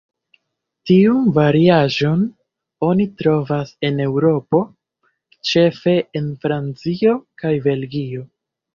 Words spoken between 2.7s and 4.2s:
oni trovas en